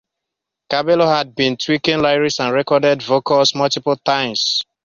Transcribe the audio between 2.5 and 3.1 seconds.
recorded